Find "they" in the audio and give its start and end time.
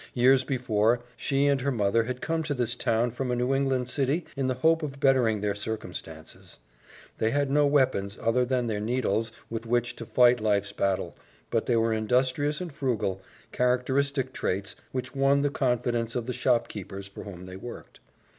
7.19-7.29, 11.67-11.75, 17.45-17.55